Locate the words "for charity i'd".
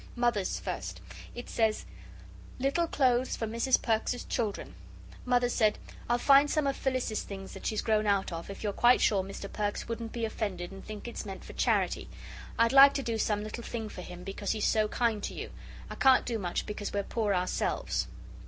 11.45-12.73